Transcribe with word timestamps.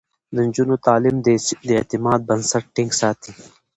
د 0.33 0.35
نجونو 0.47 0.75
تعليم 0.85 1.15
د 1.67 1.69
اعتماد 1.79 2.19
بنسټ 2.29 2.63
ټينګ 2.75 2.91
ساتي. 3.01 3.31